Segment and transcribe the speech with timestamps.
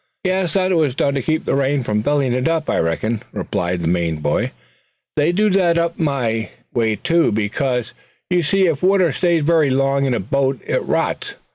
[0.23, 3.87] "Yes, that was done to keep the rain from filling it, I reckoned," replied the
[3.87, 4.49] Maine boy.
[5.15, 7.93] "They do that up my way too; because
[8.27, 11.37] you see, if water stays very long in a boat it rots it.